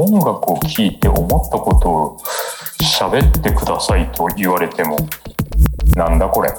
[0.00, 2.18] 音楽を聴いて思ったことを
[2.80, 4.96] 喋ってくださいと言われても
[5.96, 6.52] なんだこれ。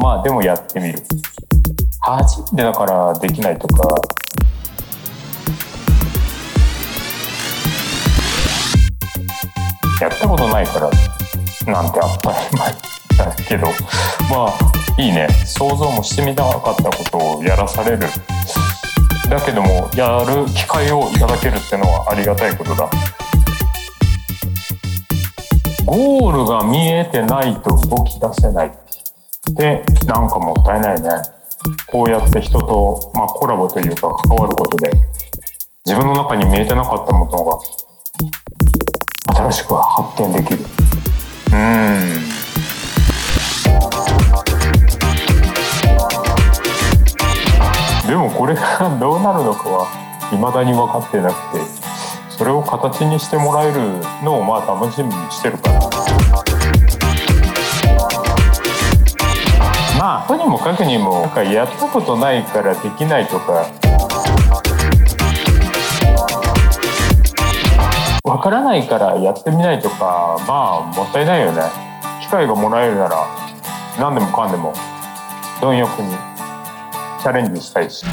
[0.00, 1.02] まあでもやってみる。
[2.00, 3.88] 初めてだからできないとか。
[10.00, 10.90] やったことないから
[11.72, 12.72] なんて当たり前。
[13.18, 13.66] だけど
[14.30, 15.26] まあいいね。
[15.44, 18.06] 想像もしてみなかったことをやらされる。
[19.34, 22.88] だけどもやる機会をいただけるっていうのはありがたいことだ。
[25.84, 31.10] ゴールが見えてないと動き出せないってなんかもったいないね。
[31.88, 34.90] こうやって人と、まあ、コラボというか関わることで
[35.84, 37.58] 自分の中に見えてなかったものが
[39.34, 40.60] 新しく発見できる。
[41.52, 42.23] うん。
[48.36, 49.86] これがどうなるのかは
[50.30, 51.64] 未だに分かってなくて
[52.36, 53.80] それを形にしてもらえる
[54.24, 55.80] のをまあ楽しみにしてるから。
[59.96, 63.66] まあとにもかくにもなんかやったことないからできないとか。
[68.24, 71.62] わからないからやってみないとかまあもったいないよね。
[72.20, 73.26] 機会がもらえるなら
[73.98, 74.72] 何でもかんでも
[75.60, 76.33] 貪欲に。
[77.24, 78.04] チャレンジしたいし。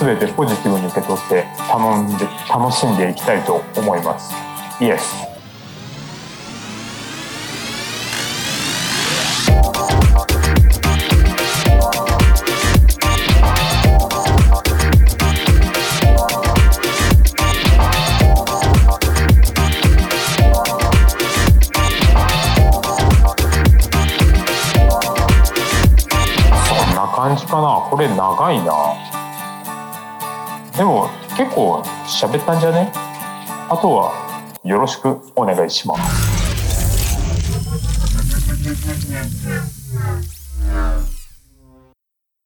[0.00, 4.34] 全てポジティブに受け取って頼んで楽しんでいきたいと思います。
[4.80, 5.39] イエス。
[27.50, 27.86] かな？
[27.90, 28.94] これ長いな。
[30.76, 32.92] でも結構喋ったんじゃね？
[33.68, 34.12] あとは
[34.64, 36.30] よろしくお願いします。